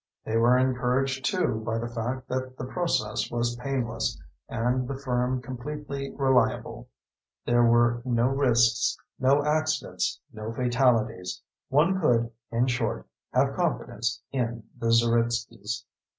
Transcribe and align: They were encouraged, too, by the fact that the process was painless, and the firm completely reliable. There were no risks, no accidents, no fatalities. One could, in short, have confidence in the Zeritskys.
They 0.25 0.35
were 0.35 0.57
encouraged, 0.57 1.23
too, 1.25 1.61
by 1.63 1.77
the 1.77 1.87
fact 1.87 2.27
that 2.27 2.57
the 2.57 2.65
process 2.65 3.29
was 3.29 3.55
painless, 3.57 4.19
and 4.49 4.87
the 4.87 4.97
firm 4.97 5.43
completely 5.43 6.09
reliable. 6.15 6.89
There 7.45 7.61
were 7.61 8.01
no 8.03 8.29
risks, 8.29 8.97
no 9.19 9.45
accidents, 9.45 10.19
no 10.33 10.51
fatalities. 10.53 11.43
One 11.69 12.01
could, 12.01 12.31
in 12.49 12.65
short, 12.65 13.05
have 13.31 13.53
confidence 13.55 14.19
in 14.31 14.63
the 14.75 14.91
Zeritskys. 14.91 15.85